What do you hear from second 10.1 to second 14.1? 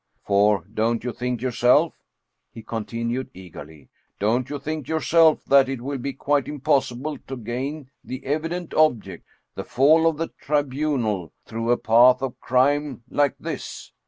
the Tribunal, through a path of crime like this